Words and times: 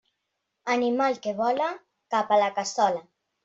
Animal 0.75 1.21
que 1.27 1.35
vola, 1.43 1.69
cap 2.17 2.35
a 2.35 2.43
la 2.45 2.51
cassola. 2.61 3.09